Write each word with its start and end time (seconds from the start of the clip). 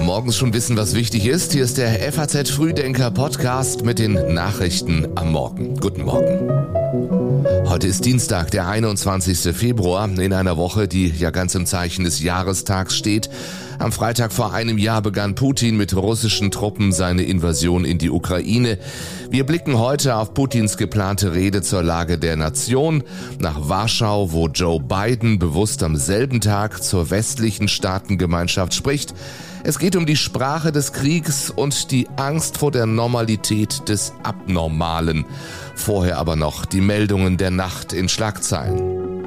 Morgens 0.00 0.36
schon 0.36 0.52
wissen, 0.54 0.76
was 0.76 0.94
wichtig 0.94 1.26
ist. 1.26 1.52
Hier 1.52 1.64
ist 1.64 1.78
der 1.78 2.12
FAZ 2.12 2.50
Frühdenker 2.50 3.10
Podcast 3.10 3.84
mit 3.84 3.98
den 3.98 4.34
Nachrichten 4.34 5.08
am 5.16 5.32
Morgen. 5.32 5.76
Guten 5.76 6.04
Morgen. 6.04 6.83
Heute 7.74 7.88
ist 7.88 8.04
Dienstag, 8.04 8.52
der 8.52 8.68
21. 8.68 9.52
Februar, 9.52 10.08
in 10.08 10.32
einer 10.32 10.56
Woche, 10.56 10.86
die 10.86 11.08
ja 11.08 11.30
ganz 11.30 11.56
im 11.56 11.66
Zeichen 11.66 12.04
des 12.04 12.22
Jahrestags 12.22 12.96
steht. 12.96 13.28
Am 13.80 13.90
Freitag 13.90 14.32
vor 14.32 14.54
einem 14.54 14.78
Jahr 14.78 15.02
begann 15.02 15.34
Putin 15.34 15.76
mit 15.76 15.96
russischen 15.96 16.52
Truppen 16.52 16.92
seine 16.92 17.24
Invasion 17.24 17.84
in 17.84 17.98
die 17.98 18.10
Ukraine. 18.10 18.78
Wir 19.28 19.44
blicken 19.44 19.76
heute 19.76 20.14
auf 20.14 20.34
Putins 20.34 20.76
geplante 20.76 21.34
Rede 21.34 21.62
zur 21.62 21.82
Lage 21.82 22.16
der 22.16 22.36
Nation 22.36 23.02
nach 23.40 23.68
Warschau, 23.68 24.30
wo 24.30 24.46
Joe 24.46 24.78
Biden 24.78 25.40
bewusst 25.40 25.82
am 25.82 25.96
selben 25.96 26.40
Tag 26.40 26.80
zur 26.80 27.10
westlichen 27.10 27.66
Staatengemeinschaft 27.66 28.72
spricht. 28.72 29.14
Es 29.66 29.78
geht 29.78 29.96
um 29.96 30.04
die 30.04 30.16
Sprache 30.16 30.72
des 30.72 30.92
Kriegs 30.92 31.48
und 31.48 31.90
die 31.90 32.06
Angst 32.16 32.58
vor 32.58 32.70
der 32.70 32.84
Normalität 32.84 33.88
des 33.88 34.12
Abnormalen. 34.22 35.24
Vorher 35.74 36.18
aber 36.18 36.36
noch 36.36 36.66
die 36.66 36.82
Meldungen 36.82 37.38
der 37.38 37.50
Nacht 37.50 37.94
in 37.94 38.10
Schlagzeilen. 38.10 39.24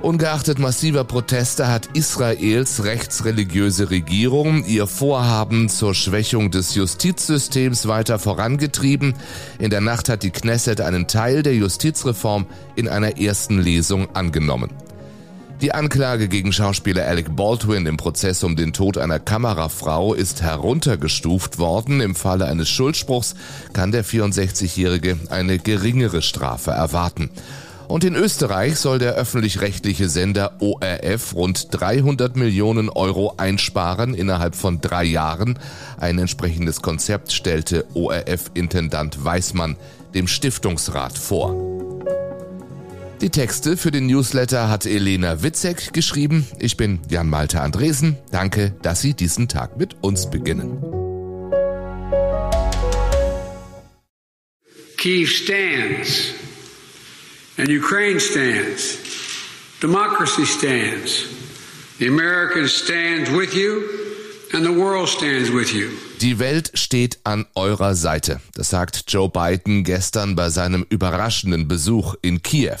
Ungeachtet 0.00 0.58
massiver 0.58 1.04
Proteste 1.04 1.68
hat 1.68 1.90
Israels 1.92 2.84
rechtsreligiöse 2.84 3.90
Regierung 3.90 4.64
ihr 4.64 4.86
Vorhaben 4.86 5.68
zur 5.68 5.94
Schwächung 5.94 6.50
des 6.50 6.74
Justizsystems 6.74 7.86
weiter 7.86 8.18
vorangetrieben. 8.18 9.12
In 9.58 9.68
der 9.68 9.82
Nacht 9.82 10.08
hat 10.08 10.22
die 10.22 10.30
Knesset 10.30 10.80
einen 10.80 11.08
Teil 11.08 11.42
der 11.42 11.54
Justizreform 11.54 12.46
in 12.74 12.88
einer 12.88 13.18
ersten 13.18 13.58
Lesung 13.58 14.14
angenommen. 14.14 14.70
Die 15.60 15.72
Anklage 15.72 16.28
gegen 16.28 16.52
Schauspieler 16.52 17.06
Alec 17.06 17.34
Baldwin 17.36 17.86
im 17.86 17.96
Prozess 17.96 18.42
um 18.44 18.56
den 18.56 18.72
Tod 18.72 18.98
einer 18.98 19.18
Kamerafrau 19.18 20.12
ist 20.12 20.42
heruntergestuft 20.42 21.58
worden. 21.58 22.00
Im 22.00 22.14
Falle 22.14 22.46
eines 22.46 22.68
Schuldspruchs 22.68 23.34
kann 23.72 23.92
der 23.92 24.04
64-Jährige 24.04 25.16
eine 25.30 25.58
geringere 25.58 26.22
Strafe 26.22 26.72
erwarten. 26.72 27.30
Und 27.86 28.02
in 28.02 28.14
Österreich 28.14 28.78
soll 28.78 28.98
der 28.98 29.14
öffentlich-rechtliche 29.14 30.08
Sender 30.08 30.56
ORF 30.60 31.34
rund 31.34 31.68
300 31.70 32.36
Millionen 32.36 32.88
Euro 32.88 33.34
einsparen 33.36 34.14
innerhalb 34.14 34.56
von 34.56 34.80
drei 34.80 35.04
Jahren. 35.04 35.58
Ein 35.98 36.18
entsprechendes 36.18 36.82
Konzept 36.82 37.32
stellte 37.32 37.86
ORF-Intendant 37.94 39.24
Weismann 39.24 39.76
dem 40.14 40.28
Stiftungsrat 40.28 41.16
vor. 41.18 41.73
Die 43.24 43.30
Texte 43.30 43.78
für 43.78 43.90
den 43.90 44.06
Newsletter 44.06 44.68
hat 44.68 44.84
Elena 44.84 45.42
Witzek 45.42 45.94
geschrieben. 45.94 46.46
Ich 46.58 46.76
bin 46.76 47.00
Jan 47.08 47.26
Malte 47.26 47.62
Andresen. 47.62 48.18
Danke, 48.30 48.74
dass 48.82 49.00
Sie 49.00 49.14
diesen 49.14 49.48
Tag 49.48 49.78
mit 49.78 49.96
uns 50.02 50.28
beginnen. 50.28 50.76
Kiev 54.98 55.30
stands 55.30 56.34
and 57.56 57.70
Ukraine 57.70 58.20
stands. 58.20 58.98
Democracy 59.80 60.44
stands. 60.44 61.24
The 61.98 62.08
Americans 62.08 62.72
stand 62.72 63.34
with 63.34 63.54
you 63.54 63.84
and 64.52 64.66
the 64.66 64.76
world 64.76 65.08
stands 65.08 65.50
with 65.50 65.72
you. 65.72 65.88
Die 66.20 66.38
Welt 66.38 66.72
steht 66.74 67.20
an 67.24 67.46
eurer 67.54 67.94
Seite. 67.94 68.42
Das 68.54 68.68
sagt 68.68 69.04
Joe 69.08 69.30
Biden 69.30 69.82
gestern 69.82 70.36
bei 70.36 70.50
seinem 70.50 70.84
überraschenden 70.90 71.68
Besuch 71.68 72.16
in 72.20 72.42
Kiew. 72.42 72.76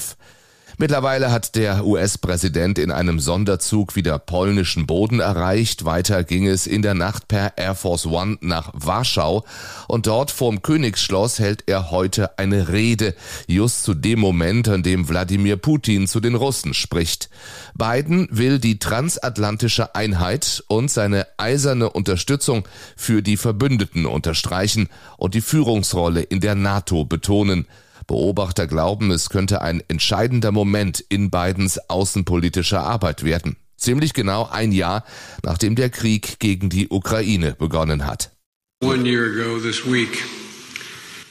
Mittlerweile 0.76 1.30
hat 1.30 1.54
der 1.54 1.86
US-Präsident 1.86 2.80
in 2.80 2.90
einem 2.90 3.20
Sonderzug 3.20 3.94
wieder 3.94 4.18
polnischen 4.18 4.86
Boden 4.86 5.20
erreicht. 5.20 5.84
Weiter 5.84 6.24
ging 6.24 6.48
es 6.48 6.66
in 6.66 6.82
der 6.82 6.94
Nacht 6.94 7.28
per 7.28 7.56
Air 7.56 7.76
Force 7.76 8.06
One 8.06 8.38
nach 8.40 8.72
Warschau 8.74 9.44
und 9.86 10.08
dort 10.08 10.32
vorm 10.32 10.62
Königsschloss 10.62 11.38
hält 11.38 11.62
er 11.68 11.92
heute 11.92 12.38
eine 12.40 12.70
Rede, 12.70 13.14
just 13.46 13.84
zu 13.84 13.94
dem 13.94 14.18
Moment, 14.18 14.68
an 14.68 14.82
dem 14.82 15.08
Wladimir 15.08 15.56
Putin 15.58 16.08
zu 16.08 16.18
den 16.18 16.34
Russen 16.34 16.74
spricht. 16.74 17.30
Biden 17.76 18.26
will 18.32 18.58
die 18.58 18.80
transatlantische 18.80 19.94
Einheit 19.94 20.64
und 20.66 20.90
seine 20.90 21.28
eiserne 21.36 21.88
Unterstützung 21.90 22.66
für 22.96 23.22
die 23.22 23.36
Verbündeten 23.36 24.06
unterstreichen 24.06 24.88
und 25.18 25.34
die 25.34 25.40
Führungsrolle 25.40 26.22
in 26.22 26.40
der 26.40 26.56
NATO 26.56 27.04
betonen. 27.04 27.68
Beobachter 28.06 28.66
glauben, 28.66 29.10
es 29.10 29.30
könnte 29.30 29.62
ein 29.62 29.82
entscheidender 29.88 30.52
Moment 30.52 31.00
in 31.00 31.30
Bidens 31.30 31.78
außenpolitischer 31.88 32.80
Arbeit 32.80 33.24
werden. 33.24 33.56
Ziemlich 33.76 34.14
genau 34.14 34.48
ein 34.50 34.72
Jahr, 34.72 35.04
nachdem 35.42 35.74
der 35.74 35.90
Krieg 35.90 36.38
gegen 36.38 36.70
die 36.70 36.88
Ukraine 36.88 37.54
begonnen 37.54 38.06
hat. 38.06 38.30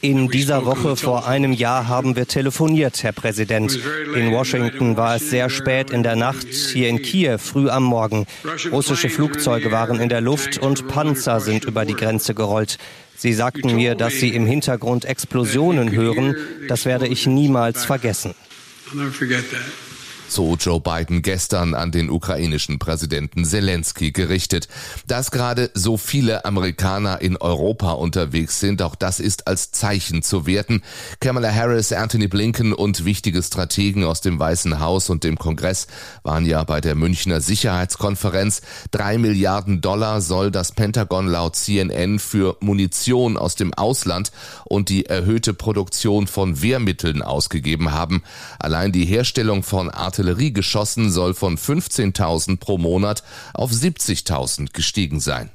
In 0.04 0.28
dieser 0.28 0.66
Woche 0.66 0.96
vor 0.96 1.26
einem 1.26 1.54
Jahr 1.54 1.88
haben 1.88 2.14
wir 2.14 2.28
telefoniert, 2.28 3.02
Herr 3.02 3.12
Präsident. 3.12 3.80
In 4.14 4.32
Washington 4.32 4.98
war 4.98 5.16
es 5.16 5.30
sehr 5.30 5.48
spät 5.48 5.88
in 5.88 6.02
der 6.02 6.14
Nacht, 6.14 6.46
hier 6.46 6.90
in 6.90 7.00
Kiew 7.00 7.38
früh 7.38 7.70
am 7.70 7.84
Morgen. 7.84 8.26
Russische 8.70 9.08
Flugzeuge 9.08 9.72
waren 9.72 9.98
in 10.00 10.10
der 10.10 10.20
Luft 10.20 10.58
und 10.58 10.88
Panzer 10.88 11.40
sind 11.40 11.64
über 11.64 11.86
die 11.86 11.94
Grenze 11.94 12.34
gerollt. 12.34 12.76
Sie 13.16 13.32
sagten 13.32 13.74
mir, 13.76 13.94
dass 13.94 14.12
Sie 14.12 14.34
im 14.34 14.44
Hintergrund 14.44 15.06
Explosionen 15.06 15.90
hören. 15.92 16.36
Das 16.68 16.84
werde 16.84 17.06
ich 17.06 17.26
niemals 17.26 17.86
vergessen 17.86 18.34
so 20.34 20.56
Joe 20.56 20.80
Biden 20.80 21.22
gestern 21.22 21.74
an 21.74 21.92
den 21.92 22.10
ukrainischen 22.10 22.78
Präsidenten 22.78 23.44
Zelensky 23.44 24.10
gerichtet. 24.10 24.68
Dass 25.06 25.30
gerade 25.30 25.70
so 25.74 25.96
viele 25.96 26.44
Amerikaner 26.44 27.20
in 27.20 27.36
Europa 27.36 27.92
unterwegs 27.92 28.58
sind, 28.60 28.82
auch 28.82 28.96
das 28.96 29.20
ist 29.20 29.46
als 29.46 29.70
Zeichen 29.70 30.22
zu 30.22 30.46
werten. 30.46 30.82
Kamala 31.20 31.52
Harris, 31.52 31.92
Anthony 31.92 32.26
Blinken 32.26 32.72
und 32.72 33.04
wichtige 33.04 33.42
Strategen 33.42 34.04
aus 34.04 34.20
dem 34.20 34.38
Weißen 34.38 34.80
Haus 34.80 35.08
und 35.08 35.22
dem 35.22 35.38
Kongress 35.38 35.86
waren 36.24 36.44
ja 36.44 36.64
bei 36.64 36.80
der 36.80 36.96
Münchner 36.96 37.40
Sicherheitskonferenz. 37.40 38.62
Drei 38.90 39.18
Milliarden 39.18 39.80
Dollar 39.80 40.20
soll 40.20 40.50
das 40.50 40.72
Pentagon 40.72 41.28
laut 41.28 41.54
CNN 41.54 42.18
für 42.18 42.56
Munition 42.60 43.36
aus 43.36 43.54
dem 43.54 43.72
Ausland 43.72 44.32
und 44.64 44.88
die 44.88 45.06
erhöhte 45.06 45.54
Produktion 45.54 46.26
von 46.26 46.60
Wehrmitteln 46.60 47.22
ausgegeben 47.22 47.92
haben. 47.92 48.22
Allein 48.58 48.90
die 48.90 49.04
Herstellung 49.04 49.62
von 49.62 49.90
Artillerie 49.90 50.23
Artilleriegeschossen 50.24 51.10
soll 51.10 51.34
von 51.34 51.58
15.000 51.58 52.58
pro 52.58 52.78
Monat 52.78 53.22
auf 53.52 53.70
70.000 53.70 54.72
gestiegen 54.72 55.20
sein. 55.20 55.50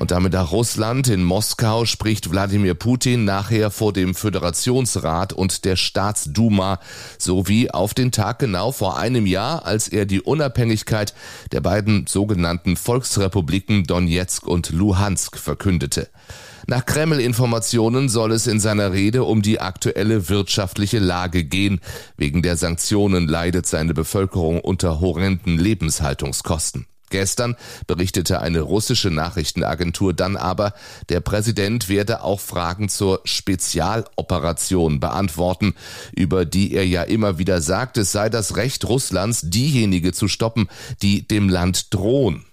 Und 0.00 0.12
damit 0.12 0.32
nach 0.32 0.50
Russland 0.50 1.08
in 1.08 1.22
Moskau 1.22 1.84
spricht 1.84 2.30
Wladimir 2.30 2.72
Putin 2.72 3.26
nachher 3.26 3.70
vor 3.70 3.92
dem 3.92 4.14
Föderationsrat 4.14 5.34
und 5.34 5.66
der 5.66 5.76
Staatsduma 5.76 6.80
sowie 7.18 7.70
auf 7.70 7.92
den 7.92 8.10
Tag 8.10 8.38
genau 8.38 8.72
vor 8.72 8.96
einem 8.96 9.26
Jahr, 9.26 9.66
als 9.66 9.88
er 9.88 10.06
die 10.06 10.22
Unabhängigkeit 10.22 11.12
der 11.52 11.60
beiden 11.60 12.06
sogenannten 12.06 12.78
Volksrepubliken 12.78 13.84
Donetsk 13.84 14.46
und 14.46 14.70
Luhansk 14.70 15.36
verkündete. 15.36 16.08
Nach 16.66 16.86
Kreml-Informationen 16.86 18.08
soll 18.08 18.32
es 18.32 18.46
in 18.46 18.58
seiner 18.58 18.92
Rede 18.92 19.24
um 19.24 19.42
die 19.42 19.60
aktuelle 19.60 20.30
wirtschaftliche 20.30 20.98
Lage 20.98 21.44
gehen. 21.44 21.78
Wegen 22.16 22.40
der 22.40 22.56
Sanktionen 22.56 23.28
leidet 23.28 23.66
seine 23.66 23.92
Bevölkerung 23.92 24.62
unter 24.62 25.00
horrenden 25.00 25.58
Lebenshaltungskosten. 25.58 26.86
Gestern 27.10 27.56
berichtete 27.86 28.40
eine 28.40 28.60
russische 28.60 29.10
Nachrichtenagentur 29.10 30.14
dann 30.14 30.36
aber, 30.36 30.72
der 31.08 31.20
Präsident 31.20 31.88
werde 31.88 32.22
auch 32.22 32.40
Fragen 32.40 32.88
zur 32.88 33.20
Spezialoperation 33.24 35.00
beantworten, 35.00 35.74
über 36.12 36.44
die 36.44 36.72
er 36.72 36.86
ja 36.86 37.02
immer 37.02 37.38
wieder 37.38 37.60
sagt, 37.60 37.98
es 37.98 38.12
sei 38.12 38.28
das 38.28 38.56
Recht 38.56 38.88
Russlands, 38.88 39.42
diejenige 39.44 40.12
zu 40.12 40.28
stoppen, 40.28 40.68
die 41.02 41.26
dem 41.26 41.48
Land 41.48 41.92
drohen. 41.92 42.44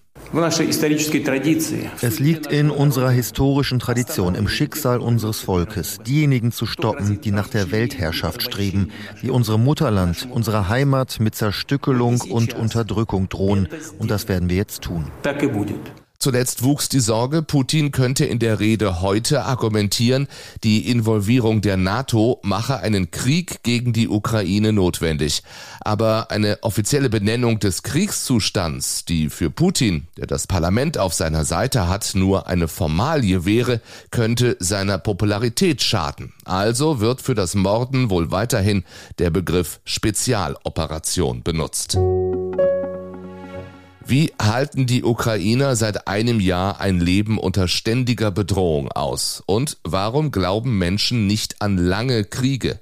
Es 2.02 2.20
liegt 2.20 2.48
in 2.48 2.70
unserer 2.70 3.10
historischen 3.10 3.80
Tradition, 3.80 4.36
im 4.36 4.48
Schicksal 4.48 5.00
unseres 5.00 5.42
Volkes, 5.42 6.00
diejenigen 6.06 6.52
zu 6.52 6.66
stoppen, 6.66 7.22
die 7.22 7.32
nach 7.32 7.48
der 7.48 7.72
Weltherrschaft 7.72 8.42
streben, 8.42 8.92
die 9.22 9.30
unserem 9.30 9.64
Mutterland, 9.64 10.28
unserer 10.32 10.70
Heimat 10.70 11.20
mit 11.20 11.36
Zerstückelung 11.36 12.22
und 12.22 12.54
Unterdrückung 12.54 13.30
drohen. 13.30 13.68
Und 14.00 14.12
das 14.12 14.28
werden 14.28 14.50
wir 14.50 14.58
jetzt 14.58 14.82
tun. 14.82 15.06
Zuletzt 16.20 16.64
wuchs 16.64 16.90
die 16.90 17.00
Sorge, 17.00 17.44
Putin 17.44 17.92
könnte 17.92 18.26
in 18.26 18.40
der 18.40 18.60
Rede 18.60 19.02
heute 19.02 19.44
argumentieren, 19.44 20.28
die 20.64 20.90
Involvierung 20.90 21.62
der 21.62 21.78
NATO 21.78 22.40
mache 22.44 22.80
einen 22.80 23.12
Krieg 23.12 23.62
gegen 23.62 23.94
die 23.94 24.10
Ukraine 24.10 24.74
notwendig. 24.74 25.44
Aber 25.82 26.32
eine 26.32 26.58
offizielle 26.64 27.12
Benennung 27.12 27.60
des 27.60 27.84
Kriegszustands, 27.84 29.06
die 29.06 29.30
für 29.30 29.52
Putin, 29.52 30.08
der 30.18 30.26
das 30.26 30.48
Parlament 30.48 30.98
auf 30.98 31.14
seiner 31.14 31.46
Seite 31.46 31.88
hat, 31.88 32.12
nur 32.16 32.48
eine 32.48 32.68
Formalie 32.68 33.46
wäre, 33.46 33.80
könnte 34.10 34.58
seiner 34.60 34.98
Popularität 34.98 35.84
schaden. 35.84 36.34
Also 36.46 37.00
wird 37.00 37.22
für 37.22 37.36
das 37.36 37.54
Morden 37.54 38.10
wohl 38.10 38.32
weiterhin 38.32 38.84
der 39.20 39.30
Begriff 39.30 39.80
Spezialoperation 39.86 41.44
benutzt. 41.44 41.98
Wie 44.10 44.32
halten 44.42 44.86
die 44.86 45.04
Ukrainer 45.04 45.76
seit 45.76 46.08
einem 46.08 46.40
Jahr 46.40 46.80
ein 46.80 47.02
Leben 47.02 47.38
unter 47.38 47.68
ständiger 47.68 48.32
Bedrohung 48.32 48.90
aus? 48.90 49.44
Und 49.46 49.80
warum 49.84 50.32
glauben 50.32 50.78
Menschen 50.78 51.28
nicht 51.28 51.62
an 51.62 51.78
lange 51.78 52.24
Kriege? 52.24 52.80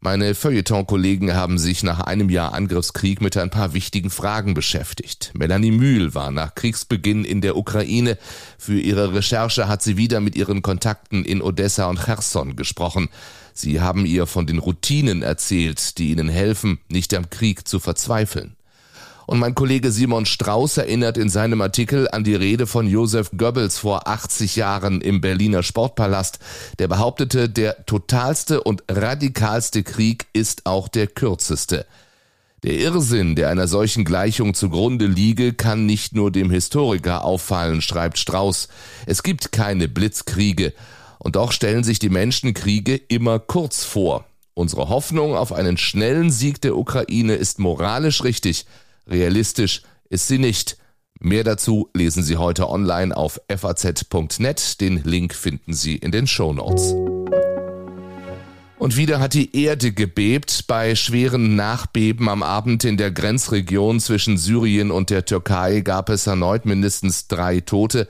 Meine 0.00 0.34
Feuilleton-Kollegen 0.34 1.32
haben 1.32 1.56
sich 1.56 1.82
nach 1.82 2.00
einem 2.00 2.28
Jahr 2.28 2.52
Angriffskrieg 2.52 3.22
mit 3.22 3.38
ein 3.38 3.48
paar 3.48 3.72
wichtigen 3.72 4.10
Fragen 4.10 4.52
beschäftigt. 4.52 5.30
Melanie 5.32 5.70
Mühl 5.70 6.14
war 6.14 6.30
nach 6.30 6.54
Kriegsbeginn 6.54 7.24
in 7.24 7.40
der 7.40 7.56
Ukraine. 7.56 8.18
Für 8.58 8.78
ihre 8.78 9.14
Recherche 9.14 9.68
hat 9.68 9.82
sie 9.82 9.96
wieder 9.96 10.20
mit 10.20 10.36
ihren 10.36 10.60
Kontakten 10.60 11.24
in 11.24 11.40
Odessa 11.40 11.86
und 11.86 12.04
Cherson 12.04 12.56
gesprochen. 12.56 13.08
Sie 13.54 13.80
haben 13.80 14.04
ihr 14.04 14.26
von 14.26 14.46
den 14.46 14.58
Routinen 14.58 15.22
erzählt, 15.22 15.96
die 15.96 16.10
ihnen 16.10 16.28
helfen, 16.28 16.78
nicht 16.90 17.14
am 17.14 17.30
Krieg 17.30 17.66
zu 17.66 17.80
verzweifeln. 17.80 18.57
Und 19.28 19.40
mein 19.40 19.54
Kollege 19.54 19.92
Simon 19.92 20.24
Strauß 20.24 20.78
erinnert 20.78 21.18
in 21.18 21.28
seinem 21.28 21.60
Artikel 21.60 22.08
an 22.10 22.24
die 22.24 22.34
Rede 22.34 22.66
von 22.66 22.86
Josef 22.86 23.30
Goebbels 23.36 23.76
vor 23.76 24.08
80 24.08 24.56
Jahren 24.56 25.02
im 25.02 25.20
Berliner 25.20 25.62
Sportpalast, 25.62 26.38
der 26.78 26.88
behauptete, 26.88 27.50
der 27.50 27.84
totalste 27.84 28.62
und 28.62 28.84
radikalste 28.88 29.82
Krieg 29.82 30.28
ist 30.32 30.64
auch 30.64 30.88
der 30.88 31.08
kürzeste. 31.08 31.84
Der 32.62 32.78
Irrsinn, 32.78 33.36
der 33.36 33.50
einer 33.50 33.68
solchen 33.68 34.06
Gleichung 34.06 34.54
zugrunde 34.54 35.04
liege, 35.04 35.52
kann 35.52 35.84
nicht 35.84 36.14
nur 36.14 36.32
dem 36.32 36.50
Historiker 36.50 37.22
auffallen, 37.22 37.82
schreibt 37.82 38.16
Strauß. 38.16 38.68
Es 39.04 39.22
gibt 39.22 39.52
keine 39.52 39.88
Blitzkriege. 39.88 40.72
Und 41.18 41.36
doch 41.36 41.52
stellen 41.52 41.84
sich 41.84 41.98
die 41.98 42.08
Menschen 42.08 42.54
Kriege 42.54 42.96
immer 42.96 43.38
kurz 43.40 43.84
vor. 43.84 44.24
Unsere 44.54 44.88
Hoffnung 44.88 45.36
auf 45.36 45.52
einen 45.52 45.76
schnellen 45.76 46.30
Sieg 46.30 46.62
der 46.62 46.78
Ukraine 46.78 47.34
ist 47.34 47.58
moralisch 47.58 48.24
richtig, 48.24 48.64
Realistisch 49.08 49.82
ist 50.10 50.28
sie 50.28 50.38
nicht. 50.38 50.76
Mehr 51.20 51.42
dazu 51.42 51.88
lesen 51.94 52.22
Sie 52.22 52.36
heute 52.36 52.68
online 52.68 53.16
auf 53.16 53.40
faz.net. 53.48 54.80
Den 54.80 55.02
Link 55.02 55.34
finden 55.34 55.72
Sie 55.72 55.96
in 55.96 56.12
den 56.12 56.26
Show 56.26 56.52
Notes. 56.52 56.94
Und 58.78 58.96
wieder 58.96 59.18
hat 59.18 59.34
die 59.34 59.56
Erde 59.60 59.90
gebebt 59.90 60.66
bei 60.68 60.94
schweren 60.94 61.56
Nachbeben 61.56 62.28
am 62.28 62.44
Abend 62.44 62.84
in 62.84 62.96
der 62.96 63.10
Grenzregion 63.10 63.98
zwischen 63.98 64.38
Syrien 64.38 64.92
und 64.92 65.10
der 65.10 65.24
Türkei 65.24 65.80
gab 65.80 66.10
es 66.10 66.28
erneut 66.28 66.64
mindestens 66.64 67.26
drei 67.26 67.58
Tote 67.58 68.06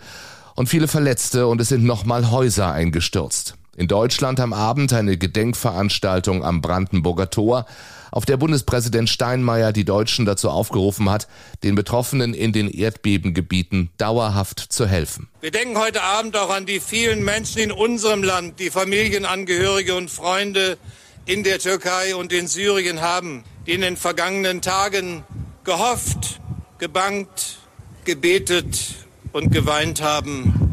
und 0.56 0.68
viele 0.68 0.86
Verletzte 0.86 1.46
und 1.46 1.62
es 1.62 1.70
sind 1.70 1.84
nochmal 1.84 2.30
Häuser 2.30 2.70
eingestürzt. 2.70 3.54
In 3.76 3.88
Deutschland 3.88 4.40
am 4.40 4.52
Abend 4.52 4.92
eine 4.92 5.16
Gedenkveranstaltung 5.16 6.44
am 6.44 6.60
Brandenburger 6.60 7.30
Tor, 7.30 7.64
auf 8.10 8.24
der 8.24 8.36
Bundespräsident 8.36 9.08
Steinmeier 9.08 9.72
die 9.72 9.84
Deutschen 9.84 10.26
dazu 10.26 10.50
aufgerufen 10.50 11.10
hat, 11.10 11.28
den 11.62 11.74
Betroffenen 11.74 12.34
in 12.34 12.52
den 12.52 12.68
Erdbebengebieten 12.68 13.90
dauerhaft 13.98 14.60
zu 14.60 14.86
helfen. 14.86 15.28
Wir 15.40 15.50
denken 15.50 15.78
heute 15.78 16.02
Abend 16.02 16.36
auch 16.36 16.50
an 16.50 16.66
die 16.66 16.80
vielen 16.80 17.24
Menschen 17.24 17.60
in 17.60 17.72
unserem 17.72 18.22
Land, 18.22 18.60
die 18.60 18.70
Familienangehörige 18.70 19.94
und 19.94 20.10
Freunde 20.10 20.78
in 21.26 21.44
der 21.44 21.58
Türkei 21.58 22.16
und 22.16 22.32
in 22.32 22.46
Syrien 22.46 23.00
haben, 23.00 23.44
die 23.66 23.72
in 23.72 23.82
den 23.82 23.96
vergangenen 23.96 24.62
Tagen 24.62 25.24
gehofft, 25.64 26.40
gebangt, 26.78 27.58
gebetet 28.04 28.94
und 29.32 29.50
geweint 29.50 30.00
haben 30.00 30.67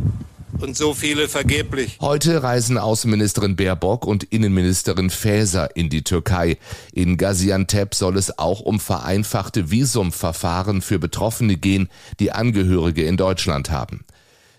und 0.61 0.75
so 0.75 0.93
viele 0.93 1.27
vergeblich. 1.27 1.97
Heute 2.01 2.43
reisen 2.43 2.77
Außenministerin 2.77 3.55
Baerbock 3.55 4.05
und 4.05 4.23
Innenministerin 4.23 5.09
Faeser 5.09 5.75
in 5.75 5.89
die 5.89 6.03
Türkei. 6.03 6.57
In 6.93 7.17
Gaziantep 7.17 7.95
soll 7.95 8.17
es 8.17 8.37
auch 8.37 8.61
um 8.61 8.79
vereinfachte 8.79 9.71
Visumverfahren 9.71 10.81
für 10.81 10.99
Betroffene 10.99 11.57
gehen, 11.57 11.89
die 12.19 12.31
Angehörige 12.31 13.03
in 13.05 13.17
Deutschland 13.17 13.69
haben. 13.69 14.05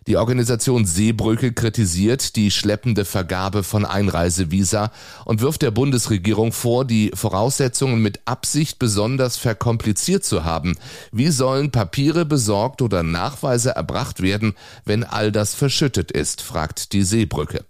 Die 0.07 0.17
Organisation 0.17 0.85
Seebrücke 0.85 1.53
kritisiert 1.53 2.37
die 2.37 2.53
schleppende 2.53 3.05
Vergabe 3.05 3.65
von 3.65 3.85
Einreisevisa 3.85 4.93
und 5.25 5.41
wirft 5.41 5.63
der 5.63 5.73
Bundesregierung 5.73 6.53
vor, 6.53 6.85
die 6.85 7.11
Voraussetzungen 7.13 8.01
mit 8.01 8.21
Absicht 8.25 8.79
besonders 8.79 9.37
verkompliziert 9.37 10.25
zu 10.25 10.45
haben. 10.45 10.77
Wie 11.11 11.31
sollen 11.31 11.73
Papiere 11.73 12.25
besorgt 12.25 12.83
oder 12.83 13.03
Nachweise 13.03 13.71
erbracht 13.71 14.23
werden, 14.23 14.55
wenn 14.85 15.03
all 15.03 15.33
das 15.33 15.55
verschüttet 15.55 16.13
ist, 16.13 16.41
fragt 16.41 16.93
die 16.93 17.03
Seebrücke. 17.03 17.65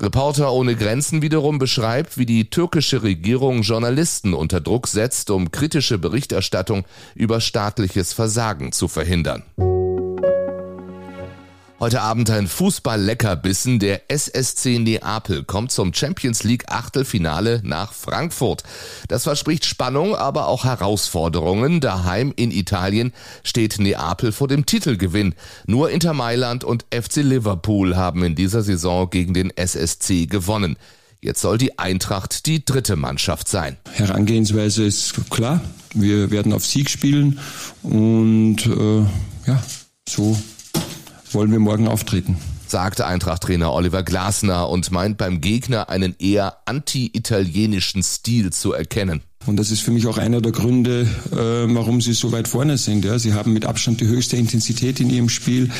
Reporter 0.00 0.52
ohne 0.52 0.74
Grenzen 0.74 1.22
wiederum 1.22 1.58
beschreibt, 1.58 2.18
wie 2.18 2.26
die 2.26 2.50
türkische 2.50 3.04
Regierung 3.04 3.62
Journalisten 3.62 4.34
unter 4.34 4.60
Druck 4.60 4.88
setzt, 4.88 5.30
um 5.30 5.52
kritische 5.52 5.98
Berichterstattung 5.98 6.84
über 7.14 7.40
staatliches 7.40 8.12
Versagen 8.12 8.72
zu 8.72 8.88
verhindern. 8.88 9.44
Heute 11.82 12.02
Abend 12.02 12.28
ein 12.28 12.46
Fußball-Leckerbissen. 12.46 13.78
Der 13.78 14.02
SSC 14.10 14.78
Neapel 14.80 15.44
kommt 15.44 15.72
zum 15.72 15.94
Champions 15.94 16.42
League 16.42 16.64
Achtelfinale 16.68 17.62
nach 17.64 17.94
Frankfurt. 17.94 18.64
Das 19.08 19.22
verspricht 19.22 19.64
Spannung, 19.64 20.14
aber 20.14 20.48
auch 20.48 20.64
Herausforderungen. 20.64 21.80
Daheim 21.80 22.34
in 22.36 22.50
Italien 22.50 23.14
steht 23.44 23.78
Neapel 23.78 24.30
vor 24.30 24.46
dem 24.46 24.66
Titelgewinn. 24.66 25.34
Nur 25.66 25.88
Inter 25.88 26.12
Mailand 26.12 26.64
und 26.64 26.84
FC 26.92 27.22
Liverpool 27.22 27.96
haben 27.96 28.24
in 28.24 28.34
dieser 28.34 28.60
Saison 28.60 29.08
gegen 29.08 29.32
den 29.32 29.48
SSC 29.48 30.26
gewonnen. 30.26 30.76
Jetzt 31.22 31.40
soll 31.40 31.56
die 31.56 31.78
Eintracht 31.78 32.44
die 32.44 32.62
dritte 32.62 32.96
Mannschaft 32.96 33.48
sein. 33.48 33.78
Herangehensweise 33.90 34.84
ist 34.84 35.14
klar. 35.30 35.62
Wir 35.94 36.30
werden 36.30 36.52
auf 36.52 36.66
Sieg 36.66 36.90
spielen 36.90 37.38
und 37.82 38.66
äh, 38.66 39.00
ja, 39.46 39.62
so 40.06 40.36
wollen 41.34 41.50
wir 41.52 41.58
morgen 41.58 41.88
auftreten 41.88 42.36
sagte 42.70 43.06
Eintracht-Trainer 43.06 43.72
Oliver 43.72 44.02
Glasner 44.02 44.68
und 44.68 44.90
meint 44.90 45.18
beim 45.18 45.40
Gegner 45.40 45.90
einen 45.90 46.14
eher 46.18 46.58
anti-italienischen 46.66 48.02
Stil 48.02 48.52
zu 48.52 48.72
erkennen. 48.72 49.22
Und 49.46 49.56
das 49.56 49.70
ist 49.70 49.80
für 49.80 49.90
mich 49.90 50.06
auch 50.06 50.18
einer 50.18 50.40
der 50.40 50.52
Gründe, 50.52 51.08
äh, 51.32 51.74
warum 51.74 52.00
sie 52.00 52.12
so 52.12 52.30
weit 52.30 52.46
vorne 52.46 52.78
sind. 52.78 53.04
Ja, 53.04 53.18
sie 53.18 53.34
haben 53.34 53.52
mit 53.52 53.64
Abstand 53.64 54.00
die 54.00 54.06
höchste 54.06 54.36
Intensität 54.36 55.00
in 55.00 55.10
ihrem 55.10 55.28
Spiel. 55.28 55.70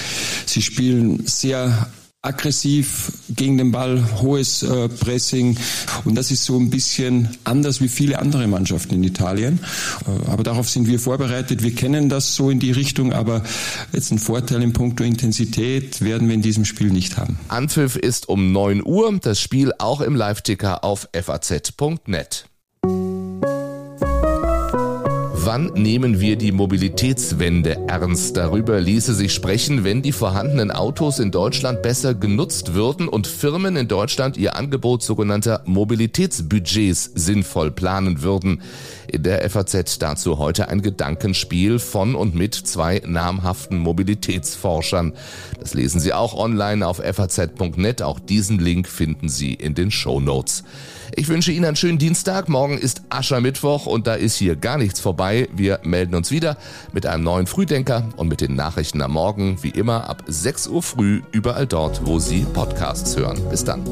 Sie 0.47 0.63
spielen 0.63 1.27
sehr 1.27 1.89
aggressiv 2.23 3.13
gegen 3.31 3.57
den 3.57 3.73
Ball, 3.73 4.05
hohes 4.21 4.63
äh, 4.63 4.89
Pressing 4.89 5.57
und 6.05 6.17
das 6.17 6.31
ist 6.31 6.45
so 6.45 6.59
ein 6.59 6.69
bisschen 6.69 7.31
anders 7.45 7.81
wie 7.81 7.89
viele 7.89 8.19
andere 8.19 8.47
Mannschaften 8.47 8.97
in 8.97 9.05
Italien. 9.05 9.61
Äh, 10.07 10.31
aber 10.31 10.43
darauf 10.43 10.69
sind 10.69 10.87
wir 10.87 11.01
vorbereitet. 11.01 11.63
Wir 11.63 11.75
kennen 11.75 12.11
das 12.11 12.35
so 12.35 12.51
in 12.51 12.61
die 12.61 12.73
Richtung, 12.73 13.15
aber 13.15 13.43
jetzt 13.93 14.13
ein 14.13 14.19
Vorteil 14.19 14.63
in 14.63 14.75
puncto 14.75 15.03
Intensität 15.03 16.03
werden 16.03 16.29
wir 16.29 16.35
in 16.35 16.43
diesem 16.43 16.67
Spiel 16.67 16.91
nicht 16.91 17.17
haben. 17.17 17.39
Anpfiff 17.49 17.97
ist 17.97 18.29
um 18.29 18.53
9 18.53 18.85
Uhr, 18.85 19.19
das 19.23 19.41
Spiel 19.41 19.73
auch 19.79 20.03
im 20.03 20.15
Live-Ticker 20.15 20.85
auf 20.85 21.09
faz.net. 21.15 22.50
Wann 25.43 25.73
nehmen 25.73 26.21
wir 26.21 26.37
die 26.37 26.53
Mobilitätswende 26.53 27.79
ernst? 27.89 28.37
Darüber 28.37 28.79
ließe 28.79 29.15
sich 29.15 29.33
sprechen, 29.33 29.85
wenn 29.85 30.03
die 30.03 30.13
vorhandenen 30.13 30.71
Autos 30.71 31.19
in 31.19 31.31
Deutschland 31.31 31.81
besser 31.81 32.15
genutzt 32.15 32.75
würden 32.75 33.09
und 33.09 33.27
Firmen 33.27 33.75
in 33.77 33.89
Deutschland 33.89 34.37
ihr 34.37 34.55
Angebot 34.55 35.03
sogenannter 35.03 35.63
Mobilitätsbudgets 35.65 37.13
sinnvoll 37.15 37.71
planen 37.71 38.21
würden. 38.21 38.61
In 39.09 39.23
der 39.23 39.49
FAZ 39.49 39.99
dazu 39.99 40.37
heute 40.37 40.69
ein 40.69 40.83
Gedankenspiel 40.83 41.79
von 41.79 42.17
und 42.17 42.35
mit 42.35 42.55
zwei 42.55 43.01
namhaften 43.07 43.79
Mobilitätsforschern. 43.79 45.15
Das 45.59 45.73
lesen 45.73 46.01
Sie 46.01 46.13
auch 46.13 46.35
online 46.35 46.87
auf 46.87 46.99
faz.net. 46.99 48.03
Auch 48.03 48.21
diesen 48.21 48.59
Link 48.59 48.87
finden 48.87 49.31
Sie 49.31 49.55
in 49.55 49.75
den 49.75 49.91
Show 49.91 50.21
Notes. 50.21 50.65
Ich 51.17 51.29
wünsche 51.29 51.53
Ihnen 51.53 51.65
einen 51.65 51.77
schönen 51.77 51.99
Dienstag. 51.99 52.49
Morgen 52.49 52.79
ist 52.79 53.03
Aschermittwoch 53.09 53.87
und 53.87 54.07
da 54.07 54.15
ist 54.15 54.37
hier 54.37 54.57
gar 54.57 54.79
nichts 54.79 55.01
vorbei. 55.01 55.49
Wir 55.53 55.81
melden 55.83 56.15
uns 56.15 56.31
wieder 56.31 56.57
mit 56.93 57.07
einem 57.07 57.25
neuen 57.25 57.47
Frühdenker 57.47 58.09
und 58.17 58.29
mit 58.29 58.41
den 58.41 58.55
Nachrichten 58.55 59.03
am 59.03 59.13
Morgen, 59.13 59.63
wie 59.63 59.71
immer 59.71 60.09
ab 60.09 60.23
6 60.27 60.69
Uhr 60.69 60.83
früh, 60.83 61.23
überall 61.33 61.67
dort, 61.67 62.07
wo 62.07 62.19
Sie 62.19 62.47
Podcasts 62.53 63.17
hören. 63.17 63.41
Bis 63.51 63.65
dann. 63.65 63.83